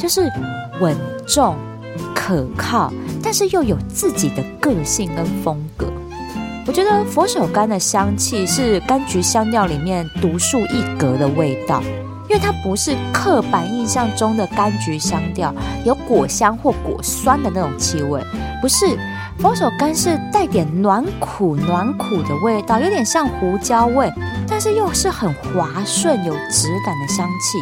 [0.00, 0.30] 就是
[0.80, 1.56] 稳重、
[2.14, 2.92] 可靠，
[3.22, 5.86] 但是又有自己的个性跟风格。
[6.66, 11.82] 我觉得佛手柑的香气是柑橘香调里面独树一格的味道，
[12.28, 18.22] 因为它不是刻板印象中的柑橘香调，有果香或果酸的那种气味，
[18.60, 18.98] 不是。
[19.36, 24.08] 佛手柑是带点暖苦暖苦的味道，有点像胡椒味，
[24.46, 27.58] 但是又是很滑顺有质感的香气。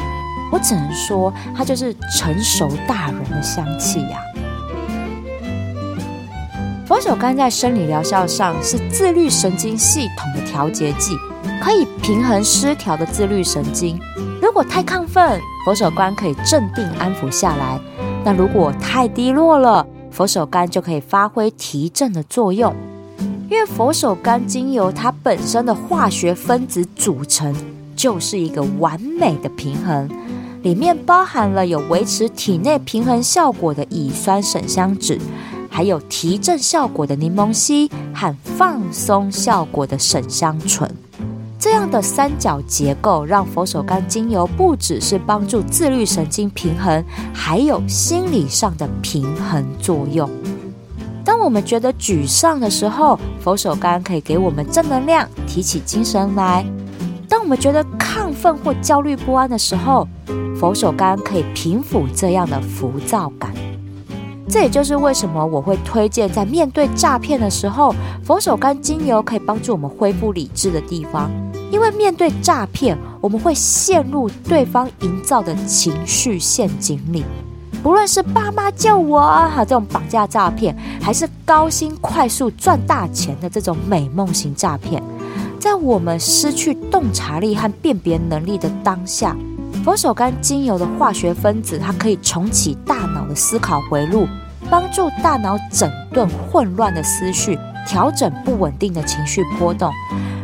[0.52, 4.18] 我只能说，它就是成熟大人的香气呀。
[6.92, 11.16] 佛手柑在生理疗效上是自律神经系统的调节剂，
[11.58, 13.98] 可以平衡失调的自律神经。
[14.42, 17.80] 如果太亢奋，佛手柑可以镇定安抚下来；
[18.22, 22.74] 那如果太低落了，佛手柑就可以发挥提振的作用。
[23.48, 27.56] 因为佛手柑精油它本身的化学分子组成
[27.96, 30.10] 就是一个完美的平衡，
[30.60, 35.18] 里面包含了有维持体内平衡效果的乙酸沈香酯。
[35.74, 40.88] 还有提振效果的柠檬烯和放松效果的沈香醇，
[41.58, 50.28] 这样的三角结构让佛手柑精油不只是帮助自律神经平衡，还有心理上的平衡作用。
[51.24, 56.62] 当我们觉得沮丧的时候，佛手柑可以给我们正能量，提起精神来；
[57.26, 60.06] 当我们觉得亢奋或焦虑不安的时候，
[60.54, 63.50] 佛手柑可以平抚这样的浮躁感。
[64.52, 71.30] 这也就是为什么我会推荐在面对诈骗的时候，佛手柑精油可以帮助我们恢复理智的地方。
[71.70, 77.24] 因为面对诈骗，我们会陷入对方营造的情绪陷阱里。
[77.82, 85.02] 不论是爸妈救我啊，这种绑架诈骗，还是高薪快速赚大钱的这种美梦型诈骗，
[85.58, 89.34] 在我们失去洞察力和辨别能力的当下，
[89.84, 94.28] 佛手柑精油的化学分子，它可以重启大脑的思考回路。
[94.70, 99.92] 帮助大脑整顿混乱的思绪，调整不稳定的情绪波动，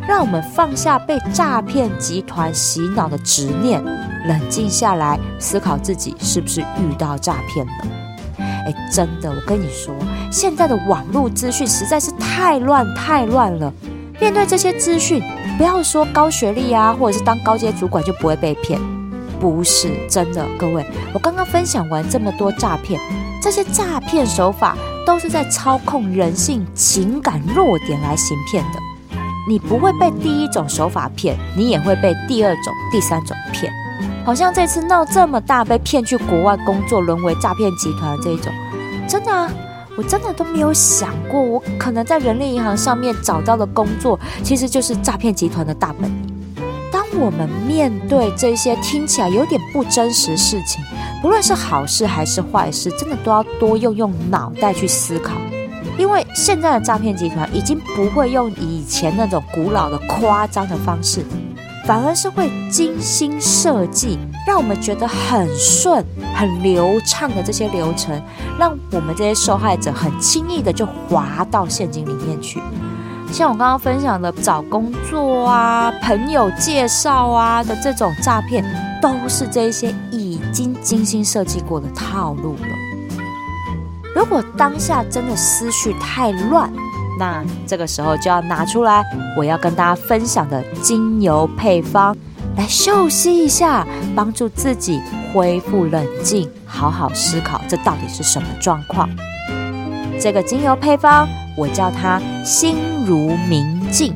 [0.07, 3.83] 让我们放下被诈骗集团洗脑的执念，
[4.27, 7.72] 冷静下来思考自己是不是遇到诈骗了。
[8.38, 9.94] 哎，真的，我跟你说，
[10.31, 13.72] 现在的网络资讯实在是太乱太乱了。
[14.20, 15.22] 面对这些资讯，
[15.57, 18.79] 不要说高学历啊，或者是当高阶主管就不会被骗，
[19.40, 20.46] 不是真的。
[20.58, 23.00] 各位，我刚刚分享完这么多诈骗。
[23.40, 24.76] 这些诈骗手法
[25.06, 28.80] 都是在操控人性情感弱点来行骗的。
[29.48, 33.72] 你不会被第一种手法骗，你也会被第二种、第三种骗。
[34.24, 38.52] 好像这次闹这么大，被骗去国外工作，沦为诈骗集团这一种，
[39.08, 39.50] 真的啊，
[39.96, 46.37] 我真的都没有想过，我可能在人力银行上面找到的工作，其实就是诈骗集团的大本营。
[47.17, 50.83] 我们面对这些听起来有点不真实事情，
[51.23, 55.33] 不论是好事还是坏事，真的都要多用用脑袋去思考。
[55.98, 61.25] 因为现在的诈骗集团已经不会用以前那种古老的夸张的方式，
[61.87, 66.04] 反而是会精心设计，让我们觉得很顺、
[66.35, 68.23] 很流畅的这些流程，
[68.59, 72.61] 让我们这些受害者很轻易的就滑到陷阱里面去。
[73.31, 78.64] 像我刚刚分享的找工作啊、朋友介绍啊的这种诈骗，
[79.00, 82.68] 都是这些已经精心设计过的套路了。
[84.14, 86.72] 如果当下真的思绪太乱，
[87.18, 89.04] 那这个时候就要拿出来
[89.37, 92.16] 我要跟大家分享的精油配方
[92.56, 95.00] 来休息一下，帮助自己
[95.33, 99.08] 恢复冷静，好好思考这到底是什么状况。
[100.21, 101.29] 这个精油配方。
[101.56, 104.14] 我叫它心如明镜，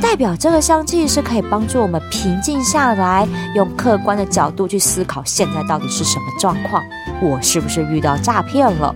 [0.00, 6.80] 代表这个香气是可以帮助我们平静下来，用客观的角度去思考现在到底是什么状况，
[7.20, 8.94] 我是不是遇到诈骗了？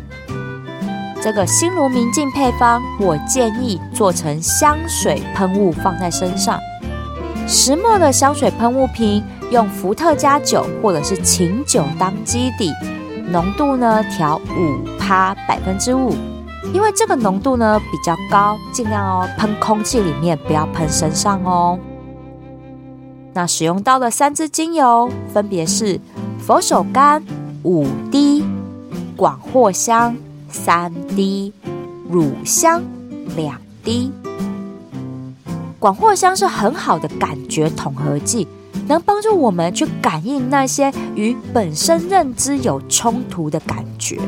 [1.21, 6.61] 这个心如明镜配方，我建议做成香水喷雾放在身上，
[7.49, 12.73] 石墨的香水喷雾瓶，用伏特加酒或者是琴酒当基底，
[13.31, 16.15] 浓度呢调五趴百分之五。
[16.73, 21.79] 因为这个浓度呢比较高，尽量哦喷空气里面，不要喷身上哦。
[23.33, 26.01] 那使用到的三支精油分别是
[26.39, 27.23] 佛手柑
[27.63, 28.45] 五滴、
[29.15, 30.17] 广藿香
[30.51, 31.53] 三滴、
[32.11, 32.83] 乳香
[33.37, 34.11] 两滴。
[35.79, 38.49] 广藿香是很好的感觉统合剂，
[38.89, 44.19] 能帮助我们去感应那些与本身认知有冲突的感觉。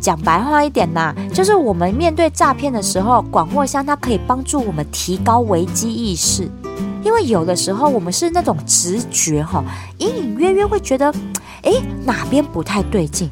[0.00, 6.48] 讲白话一点呐，就是我们面对诈骗的时候，广藿香它可以帮助我们提高危机意识，
[7.04, 9.62] 因为有的时候我们是那种直觉哈，
[9.98, 11.12] 隐隐约约会觉得，
[11.64, 11.72] 哎
[12.06, 13.28] 哪边不太对劲，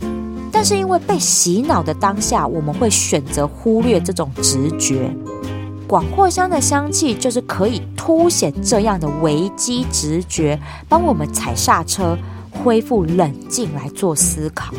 [0.53, 5.11] 但是因为被洗脑的当下，我们会选择忽略这种直觉。
[5.89, 12.15] 广藿香的香气就是可以凸显这样的危机直觉，帮我们踩刹车，
[12.51, 14.75] 恢复冷静来做思考。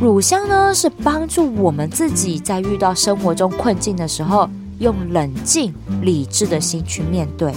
[0.00, 7.52] 乳香呢，是帮助我们自己在遇到生活中困境的时候，用冷静理智的心去面对。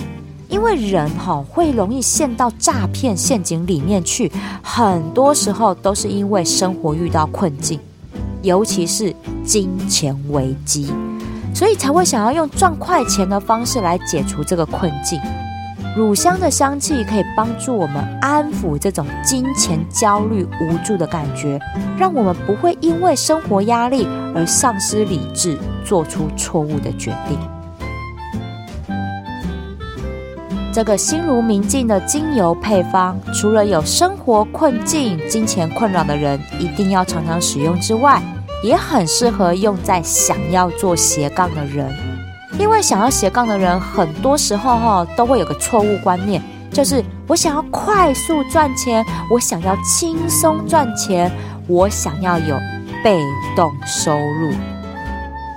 [0.50, 4.32] 因为人哈会容易陷到诈骗陷阱里面去，
[4.64, 7.80] 很多时候都是因为生活遇到困境，
[8.42, 10.92] 尤其是金钱危机，
[11.56, 15.18] 所以才会想要用赚快钱的方式来解除这个困境。
[15.96, 21.58] 乳香的香气可以帮助我们安抚这种金钱焦虑、无助的感觉，
[21.98, 27.40] 让我们不会因为生活压力而丧失理智，做出错误的决定。
[30.74, 38.22] 这个心如明镜的精油配方，除了有生活困境、金钱困扰的人一定要常常使用之外，
[38.66, 41.88] 也很适合用在想要做斜杠的人。
[42.58, 46.42] 因为想要斜杠的人，很多时候哈都会有个错误观念，
[46.72, 51.32] 就是我想要快速赚钱，我想要轻松赚钱，
[51.68, 52.56] 我想要有
[53.04, 53.20] 被
[53.56, 54.52] 动收入。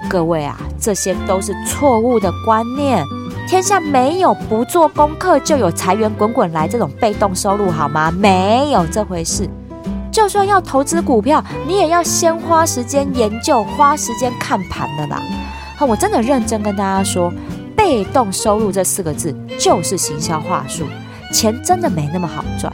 [0.08, 3.04] 各位啊，这些都是错误的观念。
[3.46, 8.10] 天下没有不做功课就有财源滚滚来这种被动收入，好吗？
[8.10, 9.48] 没有这回事。
[10.10, 15.22] 就算要投资股票，你也要先花时间研究，花时间看盘的啦。
[15.80, 17.32] 我真的认真跟大家说，
[17.76, 20.84] 被动收入这四个字就是行销话术，
[21.32, 22.72] 钱真的没那么好赚。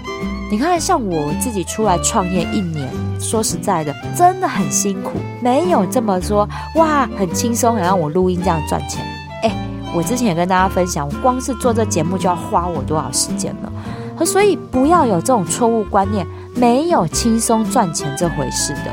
[0.50, 9.04] 你看，像我自己出来创业一年，说实在的，真的很辛苦，没有这么说哇，很轻松，很让我录音这样赚钱。
[9.42, 9.52] 哎，
[9.94, 14.24] 我之前也跟大家分享，我光是做这节目就要花我多少时间了。
[14.24, 16.24] 所以不要有这种错误观念，
[16.56, 18.92] 没有轻松赚钱这回事的。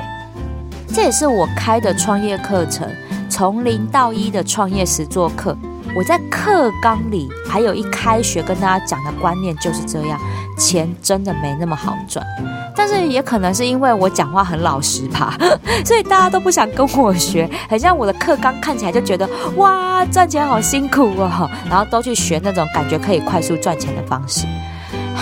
[0.93, 2.87] 这也是我开的创业课程。
[3.29, 5.55] 从零到一的创业时做课，
[5.95, 10.19] 我在课纲里还有一开学跟大家讲的观念就是这样：
[10.57, 12.25] 钱真的没那么好赚。
[12.75, 15.37] 但是也可能是因为我讲话很老实吧，
[15.85, 17.49] 所以大家都不想跟我学。
[17.69, 24.45] 很像我的课纲看起来就觉得哇，赚钱好辛苦哦，然后都去学那种感觉可以快速赚钱的方式。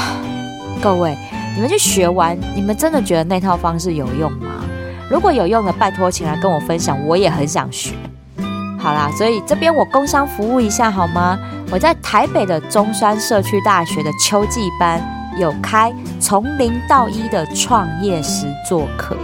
[0.81, 1.15] 各位，
[1.55, 4.63] 你们去学完，你们真的觉得那套方式有用吗？
[5.09, 7.93] 如果有用的，拜托，请来跟我分享，我也很想学。
[8.77, 11.37] 好啦，所以这边我工商服务一下好吗？
[11.71, 15.01] 我在台北的中山社区大学的秋季班
[15.37, 19.17] 有开从零到一的创业实做课，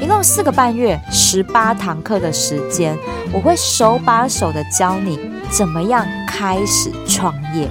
[0.00, 2.98] 一共四个半月，十八堂课的时间，
[3.32, 5.18] 我会手把手的教你
[5.50, 7.68] 怎么样开始创业，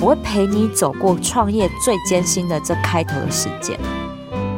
[0.00, 3.78] 我会陪你走过创业最艰辛的这开头的时间。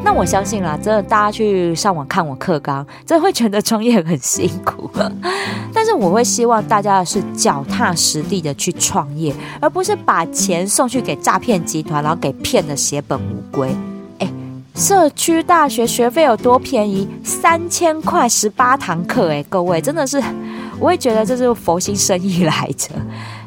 [0.04, 4.90] 那我相信啦，真的大家去上网看我课纲，真的会觉得创业很辛苦。
[5.72, 13.74] 但是我会希望大家是脚踏实地的去创业，而不是把钱送去给诈骗集团，然后给骗的血本无归。
[14.18, 14.28] 哎，
[14.74, 17.08] 社区大学学费有多便宜？
[17.22, 20.20] 三千块十八堂课，哎，各位真的是。
[20.80, 22.88] 我会觉得这是佛心生意来着，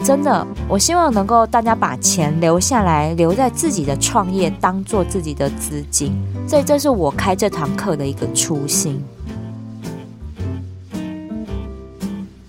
[0.05, 0.45] 真的。
[0.67, 6.13] 我希望能够大家把钱留下来，留在自己的创业，当做自己的资金。
[6.47, 9.03] 所以这是我开这堂课的一个初心。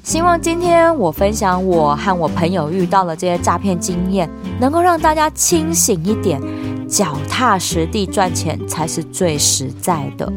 [0.05, 4.29] 希望今天我分享我和我朋友遇到的这些诈骗经验，
[4.61, 6.39] 能够让大家清醒一点，
[6.87, 10.31] 脚踏实地赚钱才是最实在的。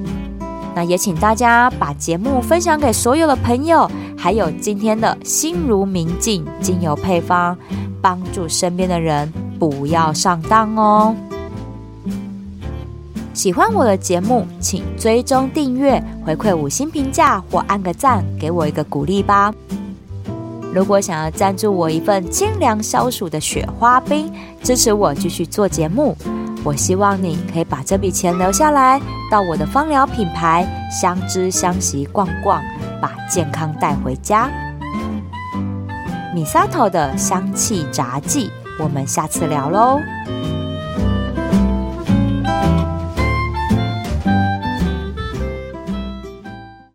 [0.79, 3.85] 那也请大家把节目分享给所有的朋友，
[4.17, 7.57] 还有今天的心如明镜精油配方，
[8.01, 11.13] 帮助身边的人不要上当哦。
[13.33, 19.53] 喜欢我的节目，请追踪订阅，回馈五星评价或按个赞，给我一个鼓励吧。
[20.73, 24.31] 如果想要赞助我一份清凉消暑的雪花冰，
[24.63, 26.15] 支持我继续做节目。
[26.63, 28.99] 我希望你可以把这笔钱留下来，
[29.31, 32.61] 到我的芳疗品牌相知相惜逛逛，
[33.01, 34.49] 把健康带回家。
[36.33, 39.99] 米萨头的香气杂技，我们下次聊喽。